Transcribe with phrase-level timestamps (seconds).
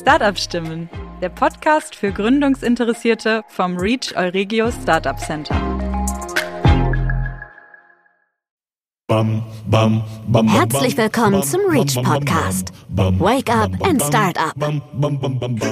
[0.00, 0.88] Startup Stimmen,
[1.20, 5.54] der Podcast für Gründungsinteressierte vom Reach Euregio Startup Center.
[10.46, 12.72] Herzlich willkommen zum Reach Podcast.
[12.88, 14.54] Wake up and start up.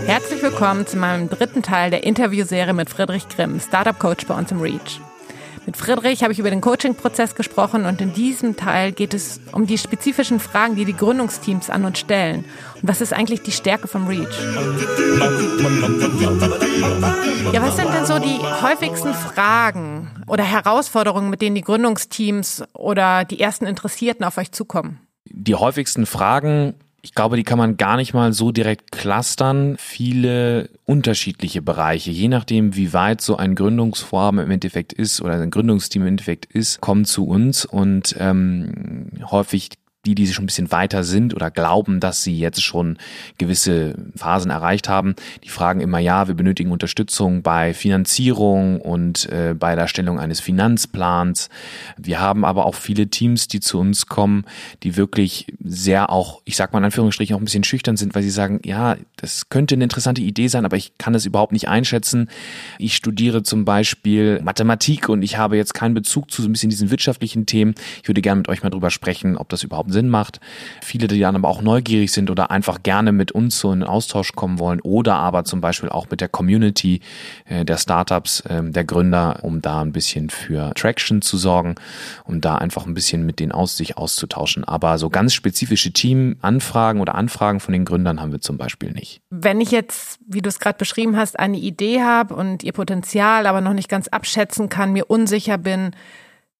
[0.06, 4.52] Herzlich willkommen zu meinem dritten Teil der Interviewserie mit Friedrich Grimm, Startup Coach bei uns
[4.52, 5.00] im Reach.
[5.68, 9.66] Mit Friedrich habe ich über den Coaching-Prozess gesprochen und in diesem Teil geht es um
[9.66, 12.46] die spezifischen Fragen, die die Gründungsteams an uns stellen.
[12.76, 14.34] Und was ist eigentlich die Stärke vom Reach?
[17.52, 23.26] Ja, was sind denn so die häufigsten Fragen oder Herausforderungen, mit denen die Gründungsteams oder
[23.26, 25.00] die ersten Interessierten auf euch zukommen?
[25.26, 29.76] Die häufigsten Fragen ich glaube, die kann man gar nicht mal so direkt clustern.
[29.78, 35.50] Viele unterschiedliche Bereiche, je nachdem, wie weit so ein Gründungsvorhaben im Endeffekt ist oder ein
[35.50, 39.70] Gründungsteam im Endeffekt ist, kommen zu uns und ähm, häufig
[40.14, 42.98] die, die schon ein bisschen weiter sind oder glauben, dass sie jetzt schon
[43.38, 49.54] gewisse Phasen erreicht haben, die fragen immer, ja, wir benötigen Unterstützung bei Finanzierung und äh,
[49.58, 51.48] bei der Erstellung eines Finanzplans.
[51.96, 54.44] Wir haben aber auch viele Teams, die zu uns kommen,
[54.82, 58.22] die wirklich sehr auch, ich sag mal in Anführungsstrichen, auch ein bisschen schüchtern sind, weil
[58.22, 61.68] sie sagen, ja, das könnte eine interessante Idee sein, aber ich kann das überhaupt nicht
[61.68, 62.28] einschätzen.
[62.78, 66.70] Ich studiere zum Beispiel Mathematik und ich habe jetzt keinen Bezug zu so ein bisschen
[66.70, 67.74] diesen wirtschaftlichen Themen.
[68.02, 70.38] Ich würde gerne mit euch mal drüber sprechen, ob das überhaupt Sinn macht.
[70.82, 74.34] Viele, die dann aber auch neugierig sind oder einfach gerne mit uns so in Austausch
[74.34, 77.00] kommen wollen oder aber zum Beispiel auch mit der Community
[77.46, 81.74] äh, der Startups, äh, der Gründer, um da ein bisschen für Traction zu sorgen,
[82.24, 84.64] um da einfach ein bisschen mit denen aus sich auszutauschen.
[84.64, 89.20] Aber so ganz spezifische Teamanfragen oder Anfragen von den Gründern haben wir zum Beispiel nicht.
[89.30, 93.46] Wenn ich jetzt, wie du es gerade beschrieben hast, eine Idee habe und ihr Potenzial
[93.46, 95.92] aber noch nicht ganz abschätzen kann, mir unsicher bin,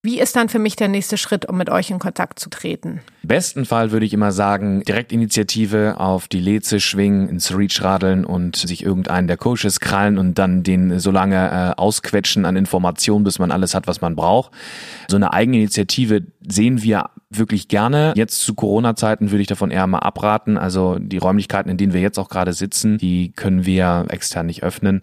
[0.02, 3.00] wie ist dann für mich der nächste Schritt, um mit euch in Kontakt zu treten?
[3.24, 8.56] Besten Fall würde ich immer sagen, Direktinitiative auf die Leze schwingen, ins Reach radeln und
[8.56, 13.40] sich irgendeinen der Coaches krallen und dann den so lange äh, ausquetschen an Informationen, bis
[13.40, 14.52] man alles hat, was man braucht.
[15.08, 18.12] So eine Eigeninitiative sehen wir wirklich gerne.
[18.16, 20.56] Jetzt zu Corona-Zeiten würde ich davon eher mal abraten.
[20.56, 24.62] Also die Räumlichkeiten, in denen wir jetzt auch gerade sitzen, die können wir extern nicht
[24.62, 25.00] öffnen.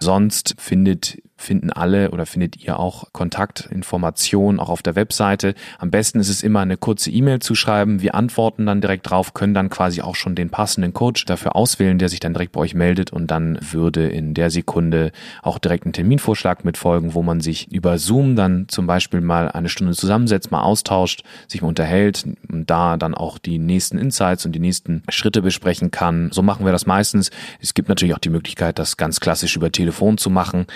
[0.00, 5.54] Sonst findet finden alle oder findet ihr auch Kontaktinformationen auch auf der Webseite.
[5.78, 8.02] Am besten ist es immer eine kurze E-Mail zu schreiben.
[8.02, 11.98] Wir antworten dann direkt drauf, können dann quasi auch schon den passenden Coach dafür auswählen,
[11.98, 15.12] der sich dann direkt bei euch meldet und dann würde in der Sekunde
[15.42, 19.68] auch direkt ein Terminvorschlag mitfolgen, wo man sich über Zoom dann zum Beispiel mal eine
[19.68, 24.52] Stunde zusammensetzt, mal austauscht, sich mal unterhält und da dann auch die nächsten Insights und
[24.52, 26.30] die nächsten Schritte besprechen kann.
[26.32, 27.30] So machen wir das meistens.
[27.60, 30.66] Es gibt natürlich auch die Möglichkeit, das ganz klassisch über Telefon zu machen.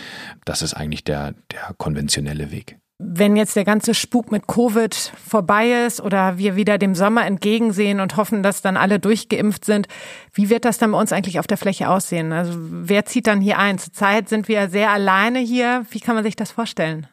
[0.44, 2.76] Das ist eigentlich der, der konventionelle Weg.
[2.98, 7.98] Wenn jetzt der ganze Spuk mit Covid vorbei ist oder wir wieder dem Sommer entgegensehen
[7.98, 9.88] und hoffen, dass dann alle durchgeimpft sind,
[10.34, 12.32] wie wird das dann bei uns eigentlich auf der Fläche aussehen?
[12.32, 13.78] Also wer zieht dann hier ein?
[13.78, 15.86] Zurzeit sind wir sehr alleine hier.
[15.90, 17.06] Wie kann man sich das vorstellen?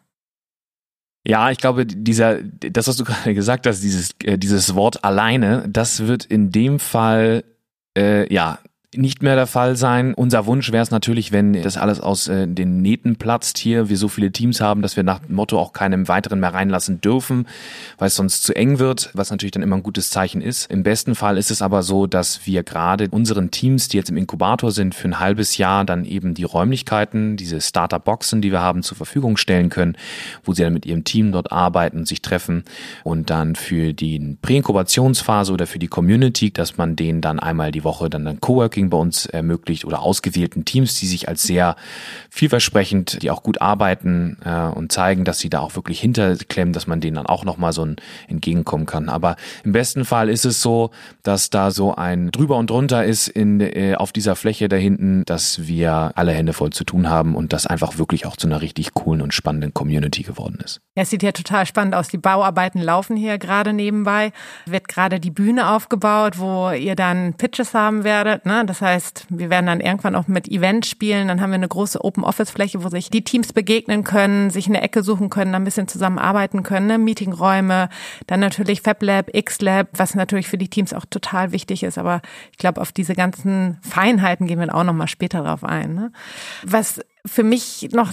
[1.25, 5.65] Ja, ich glaube, dieser, das, was du gerade gesagt hast, dieses, äh, dieses Wort alleine,
[5.67, 7.43] das wird in dem Fall
[7.97, 8.59] äh, ja
[8.95, 10.15] nicht mehr der Fall sein.
[10.15, 13.97] Unser Wunsch wäre es natürlich, wenn das alles aus äh, den Nähten platzt hier, wir
[13.97, 17.47] so viele Teams haben, dass wir nach dem Motto auch keinem weiteren mehr reinlassen dürfen,
[17.99, 20.71] weil es sonst zu eng wird, was natürlich dann immer ein gutes Zeichen ist.
[20.71, 24.17] Im besten Fall ist es aber so, dass wir gerade unseren Teams, die jetzt im
[24.17, 28.81] Inkubator sind, für ein halbes Jahr dann eben die Räumlichkeiten, diese Startup-Boxen, die wir haben,
[28.81, 29.97] zur Verfügung stellen können,
[30.43, 32.63] wo sie dann mit ihrem Team dort arbeiten sich treffen
[33.03, 37.83] und dann für die Präinkubationsphase oder für die Community, dass man denen dann einmal die
[37.83, 41.75] Woche dann ein Coworking Networking bei uns ermöglicht oder ausgewählten Teams, die sich als sehr
[42.29, 46.87] vielversprechend, die auch gut arbeiten äh, und zeigen, dass sie da auch wirklich hinterklemmen, dass
[46.87, 47.97] man denen dann auch nochmal so ein
[48.27, 49.09] entgegenkommen kann.
[49.09, 50.91] Aber im besten Fall ist es so,
[51.23, 55.23] dass da so ein drüber und drunter ist in, äh, auf dieser Fläche da hinten,
[55.25, 58.61] dass wir alle Hände voll zu tun haben und das einfach wirklich auch zu einer
[58.61, 60.81] richtig coolen und spannenden Community geworden ist.
[60.99, 62.09] Ja, es sieht ja total spannend aus.
[62.09, 64.33] Die Bauarbeiten laufen hier gerade nebenbei.
[64.65, 68.45] Wird gerade die Bühne aufgebaut, wo ihr dann Pitches haben werdet.
[68.45, 68.65] Ne?
[68.65, 71.29] Das heißt, wir werden dann irgendwann auch mit Events spielen.
[71.29, 75.01] Dann haben wir eine große Open-Office-Fläche, wo sich die Teams begegnen können, sich eine Ecke
[75.01, 76.87] suchen können, ein bisschen zusammenarbeiten können.
[76.87, 76.97] Ne?
[76.97, 77.87] Meetingräume,
[78.27, 81.97] dann natürlich FabLab, XLab, was natürlich für die Teams auch total wichtig ist.
[81.97, 82.21] Aber
[82.51, 85.93] ich glaube, auf diese ganzen Feinheiten gehen wir auch noch mal später drauf ein.
[85.93, 86.11] Ne?
[86.63, 88.11] Was für mich noch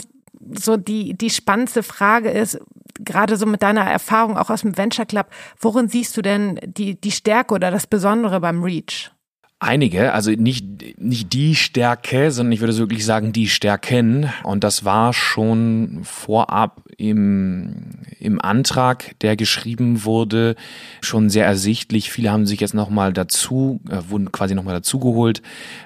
[0.55, 2.60] so die, die spannendste Frage ist,
[3.06, 7.00] gerade so mit deiner Erfahrung auch aus dem Venture Club, worin siehst du denn die,
[7.00, 9.11] die Stärke oder das Besondere beim Reach?
[9.58, 14.31] Einige, also nicht, nicht die Stärke, sondern ich würde wirklich sagen, die Stärken.
[14.43, 20.56] Und das war schon vorab im, im Antrag, der geschrieben wurde,
[21.00, 22.11] schon sehr ersichtlich.
[22.11, 25.41] Viele haben sich jetzt nochmal dazu, äh, wurden quasi nochmal dazugeholt.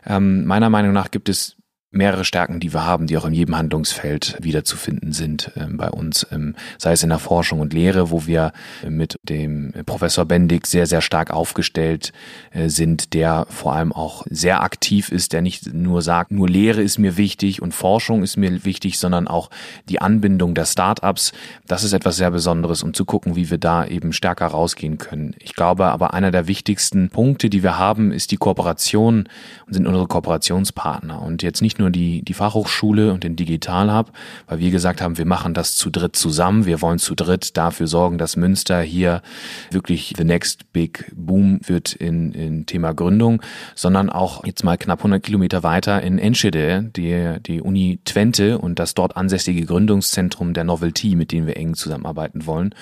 [0.05, 1.57] Ähm, meiner Meinung nach gibt es
[1.91, 6.27] mehrere Stärken, die wir haben, die auch in jedem Handlungsfeld wiederzufinden sind ähm, bei uns,
[6.31, 8.53] ähm, sei es in der Forschung und Lehre, wo wir
[8.89, 12.13] mit dem Professor Bendig sehr, sehr stark aufgestellt
[12.51, 16.83] äh, sind, der vor allem auch sehr aktiv ist, der nicht nur sagt, nur Lehre
[16.83, 19.51] ist mir wichtig und Forschung ist mir wichtig, sondern auch
[19.89, 21.33] die Anbindung der Startups.
[21.67, 25.35] Das ist etwas sehr Besonderes, um zu gucken, wie wir da eben stärker rausgehen können.
[25.39, 29.29] Ich glaube aber, einer der wichtigsten Punkte, die wir haben, ist die Kooperation
[29.67, 34.13] und sind unsere Kooperationspartner und jetzt nicht nur die, die Fachhochschule und den Digital Hub,
[34.47, 36.67] weil wir gesagt haben, wir machen das zu dritt zusammen.
[36.67, 39.20] Wir wollen zu dritt dafür sorgen, dass Münster hier
[39.71, 43.43] wirklich the next big boom wird in, in Thema Gründung,
[43.75, 48.79] sondern auch jetzt mal knapp 100 Kilometer weiter in Enschede, die, die Uni Twente und
[48.79, 52.75] das dort ansässige Gründungszentrum der Novelty, mit denen wir eng zusammenarbeiten wollen.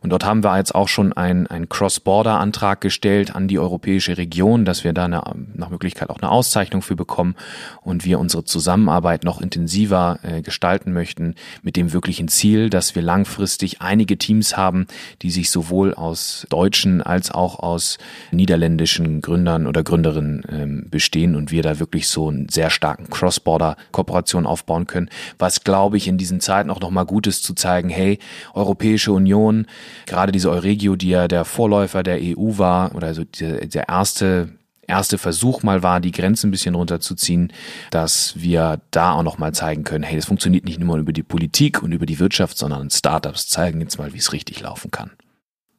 [0.00, 4.64] Und dort haben wir jetzt auch schon ein, ein Cross-Border-Antrag gestellt an die europäische Region,
[4.64, 5.22] dass wir da eine,
[5.54, 7.34] nach Möglichkeit auch eine Auszeichnung für bekommen
[7.82, 13.02] und wir unsere Zusammenarbeit noch intensiver äh, gestalten möchten, mit dem wirklichen Ziel, dass wir
[13.02, 14.86] langfristig einige Teams haben,
[15.22, 17.98] die sich sowohl aus deutschen als auch aus
[18.30, 24.46] niederländischen Gründern oder Gründerinnen ähm, bestehen und wir da wirklich so einen sehr starken Cross-Border-Kooperation
[24.46, 28.18] aufbauen können, was glaube ich in diesen Zeiten auch nochmal gut ist zu zeigen, hey,
[28.54, 29.66] Europäische Union,
[30.06, 34.50] gerade diese Euregio, die ja der Vorläufer der EU war oder also der, erste
[34.86, 37.52] erste Versuch mal war, die Grenzen ein bisschen runterzuziehen,
[37.90, 41.22] dass wir da auch noch mal zeigen können, hey, das funktioniert nicht nur über die
[41.22, 45.10] Politik und über die Wirtschaft, sondern Startups zeigen jetzt mal, wie es richtig laufen kann.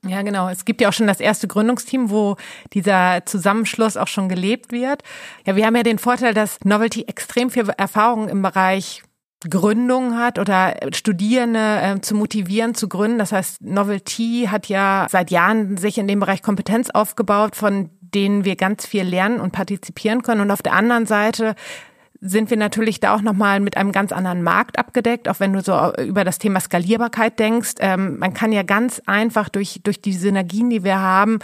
[0.08, 0.50] Ja, genau.
[0.50, 2.38] Es gibt ja auch schon das erste Gründungsteam, wo
[2.74, 5.02] dieser Zusammenschluss auch schon gelebt wird.
[5.46, 9.02] Ja, wir haben ja den Vorteil, dass Novelty extrem viel Erfahrung im Bereich
[9.50, 13.20] Gründung hat oder Studierende äh, zu motivieren zu gründen.
[13.20, 18.46] Das heißt, Novelty hat ja seit Jahren sich in dem Bereich Kompetenz aufgebaut, von denen
[18.46, 20.42] wir ganz viel lernen und partizipieren können.
[20.42, 21.56] Und auf der anderen Seite
[22.26, 25.62] sind wir natürlich da auch nochmal mit einem ganz anderen Markt abgedeckt, auch wenn du
[25.62, 27.74] so über das Thema Skalierbarkeit denkst.
[27.80, 31.40] Ähm, man kann ja ganz einfach durch, durch die Synergien, die wir haben,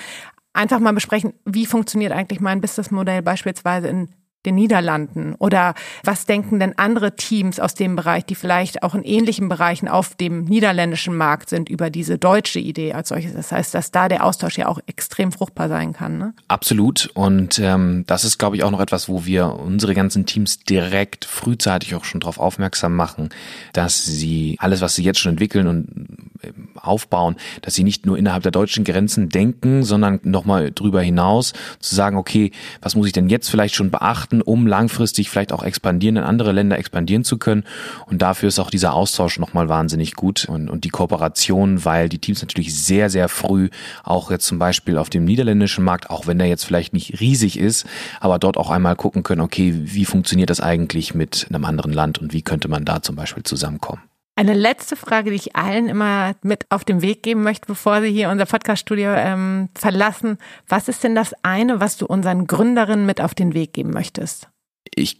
[0.54, 4.10] einfach mal besprechen, wie funktioniert eigentlich mein Businessmodell beispielsweise in
[4.45, 5.35] den Niederlanden?
[5.39, 5.73] Oder
[6.03, 10.15] was denken denn andere Teams aus dem Bereich, die vielleicht auch in ähnlichen Bereichen auf
[10.15, 13.33] dem niederländischen Markt sind, über diese deutsche Idee als solches?
[13.33, 16.17] Das heißt, dass da der Austausch ja auch extrem fruchtbar sein kann.
[16.17, 16.33] Ne?
[16.47, 17.09] Absolut.
[17.13, 21.25] Und ähm, das ist, glaube ich, auch noch etwas, wo wir unsere ganzen Teams direkt
[21.25, 23.29] frühzeitig auch schon darauf aufmerksam machen,
[23.73, 26.31] dass sie alles, was sie jetzt schon entwickeln und
[26.75, 31.95] aufbauen, dass sie nicht nur innerhalb der deutschen Grenzen denken, sondern nochmal drüber hinaus zu
[31.95, 32.51] sagen, okay,
[32.81, 36.51] was muss ich denn jetzt vielleicht schon beachten, um langfristig vielleicht auch expandieren, in andere
[36.51, 37.63] Länder expandieren zu können.
[38.06, 42.19] Und dafür ist auch dieser Austausch nochmal wahnsinnig gut und, und die Kooperation, weil die
[42.19, 43.69] Teams natürlich sehr, sehr früh
[44.04, 47.57] auch jetzt zum Beispiel auf dem niederländischen Markt, auch wenn der jetzt vielleicht nicht riesig
[47.57, 47.88] ist,
[48.19, 52.19] aber dort auch einmal gucken können, okay, wie funktioniert das eigentlich mit einem anderen Land
[52.19, 54.11] und wie könnte man da zum Beispiel zusammenkommen.
[54.41, 58.09] Eine letzte Frage, die ich allen immer mit auf den Weg geben möchte, bevor sie
[58.09, 60.39] hier unser Podcaststudio ähm, verlassen.
[60.67, 64.49] Was ist denn das eine, was du unseren Gründerinnen mit auf den Weg geben möchtest?
[64.95, 65.19] Ich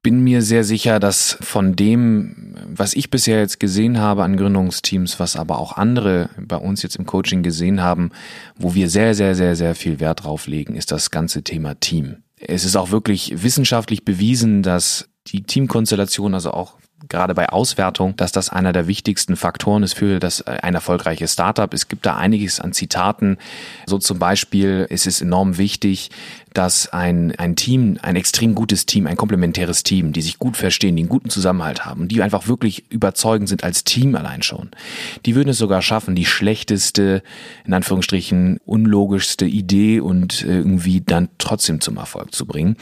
[0.00, 5.20] bin mir sehr sicher, dass von dem, was ich bisher jetzt gesehen habe an Gründungsteams,
[5.20, 8.10] was aber auch andere bei uns jetzt im Coaching gesehen haben,
[8.56, 12.22] wo wir sehr, sehr, sehr, sehr viel Wert drauf legen, ist das ganze Thema Team.
[12.38, 18.32] Es ist auch wirklich wissenschaftlich bewiesen, dass die Teamkonstellation, also auch gerade bei Auswertung, dass
[18.32, 21.72] das einer der wichtigsten Faktoren ist für das äh, ein erfolgreiches Startup.
[21.72, 23.38] Es gibt da einiges an Zitaten.
[23.86, 26.10] So zum Beispiel ist es enorm wichtig,
[26.56, 30.96] dass ein, ein Team, ein extrem gutes Team, ein komplementäres Team, die sich gut verstehen,
[30.96, 34.70] die einen guten Zusammenhalt haben, die einfach wirklich überzeugend sind als Team allein schon.
[35.26, 37.22] Die würden es sogar schaffen, die schlechteste,
[37.66, 42.76] in Anführungsstrichen, unlogischste Idee und äh, irgendwie dann trotzdem zum Erfolg zu bringen.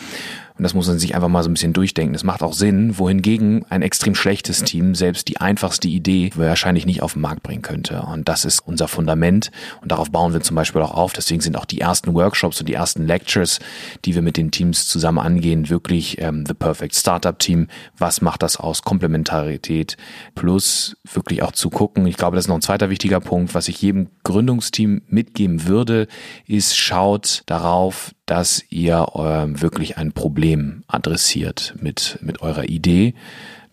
[0.56, 2.12] Und das muss man sich einfach mal so ein bisschen durchdenken.
[2.12, 7.02] Das macht auch Sinn, wohingegen ein extrem schlechtes Team selbst die einfachste Idee wahrscheinlich nicht
[7.02, 8.02] auf den Markt bringen könnte.
[8.02, 9.50] Und das ist unser Fundament.
[9.82, 11.12] Und darauf bauen wir zum Beispiel auch auf.
[11.12, 13.58] Deswegen sind auch die ersten Workshops und die ersten Lectures,
[14.04, 17.68] die wir mit den Teams zusammen angehen, wirklich ähm, The Perfect Startup Team.
[17.96, 18.82] Was macht das aus?
[18.82, 19.96] Komplementarität
[20.34, 22.06] plus wirklich auch zu gucken.
[22.06, 26.06] Ich glaube, das ist noch ein zweiter wichtiger Punkt, was ich jedem Gründungsteam mitgeben würde,
[26.46, 33.14] ist schaut darauf, dass ihr äh, wirklich ein Problem adressiert mit, mit eurer Idee,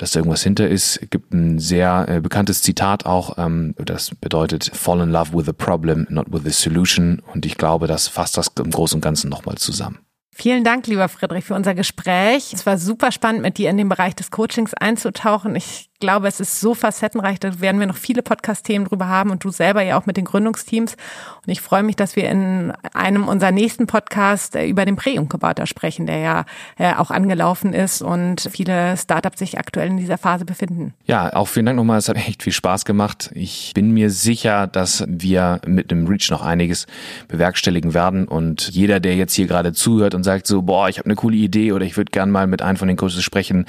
[0.02, 0.98] dass da irgendwas hinter ist.
[1.00, 5.46] Es gibt ein sehr äh, bekanntes Zitat auch, ähm, das bedeutet Fall in love with
[5.46, 7.22] the problem, not with the solution.
[7.32, 10.00] Und ich glaube, das fasst das im Großen und Ganzen nochmal zusammen.
[10.34, 12.52] Vielen Dank, lieber Friedrich, für unser Gespräch.
[12.52, 15.56] Es war super spannend, mit dir in den Bereich des Coachings einzutauchen.
[15.56, 19.44] Ich glaube, es ist so facettenreich, da werden wir noch viele Podcast-Themen drüber haben und
[19.46, 20.98] du selber ja auch mit den Gründungsteams.
[21.46, 25.66] Und ich freue mich, dass wir in einem unserer nächsten Podcasts äh, über den Prä-Inkubator
[25.66, 26.46] sprechen, der ja
[26.78, 30.94] äh, auch angelaufen ist und viele Startups sich aktuell in dieser Phase befinden.
[31.06, 32.00] Ja, auch vielen Dank nochmal.
[32.00, 33.32] Es hat echt viel Spaß gemacht.
[33.34, 36.88] Ich bin mir sicher, dass wir mit dem Reach noch einiges
[37.28, 41.06] bewerkstelligen werden und jeder, der jetzt hier gerade zuhört und sagt so, boah, ich habe
[41.06, 43.66] eine coole Idee oder ich würde gern mal mit einem von den Coaches sprechen,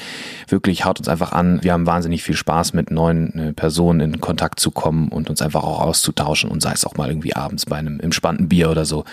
[0.49, 1.63] wirklich haut uns einfach an.
[1.63, 5.29] Wir haben wahnsinnig wahnsinnig viel Spaß, mit neuen äh, Personen in Kontakt zu kommen und
[5.31, 8.71] uns einfach auch auszutauschen und sei es auch mal irgendwie abends bei einem entspannten Bier
[8.71, 9.05] oder so.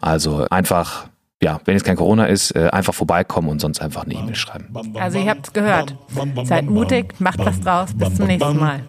[0.00, 1.08] Also einfach
[1.42, 4.72] ja, wenn es kein Corona ist, äh, einfach vorbeikommen und sonst einfach eine E-Mail schreiben.
[4.94, 5.94] Also ihr habt es gehört.
[6.44, 7.90] Seid mutig, macht was draus.
[7.94, 8.80] Bis zum nächsten Mal.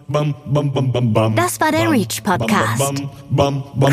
[1.36, 3.04] Das war der Reach Podcast.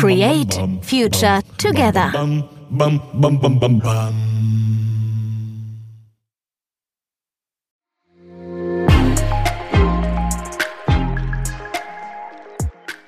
[0.00, 2.12] Create Future Together.